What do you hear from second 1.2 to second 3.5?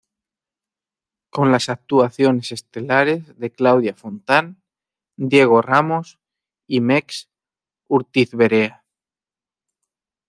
Con las actuaciones estelares